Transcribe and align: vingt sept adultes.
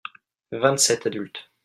vingt 0.61 0.81
sept 0.83 1.05
adultes. 1.11 1.41